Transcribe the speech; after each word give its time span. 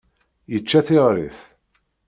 Yečča 0.51 0.79
tiɣrit. 0.87 1.37